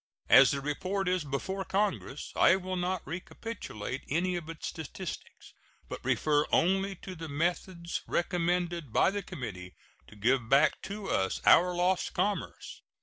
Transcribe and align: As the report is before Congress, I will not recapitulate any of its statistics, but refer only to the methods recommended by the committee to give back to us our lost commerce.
As 0.29 0.49
the 0.49 0.61
report 0.61 1.07
is 1.07 1.23
before 1.23 1.63
Congress, 1.63 2.33
I 2.35 2.55
will 2.55 2.75
not 2.75 3.05
recapitulate 3.05 4.01
any 4.09 4.35
of 4.35 4.49
its 4.49 4.65
statistics, 4.67 5.53
but 5.89 6.03
refer 6.03 6.45
only 6.51 6.95
to 7.05 7.13
the 7.13 7.29
methods 7.29 8.01
recommended 8.07 8.91
by 8.91 9.11
the 9.11 9.21
committee 9.21 9.75
to 10.07 10.15
give 10.15 10.49
back 10.49 10.81
to 10.89 11.07
us 11.07 11.39
our 11.45 11.75
lost 11.75 12.15
commerce. 12.15 12.81